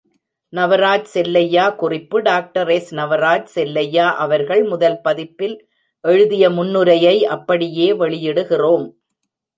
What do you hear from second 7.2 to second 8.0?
அப்படியே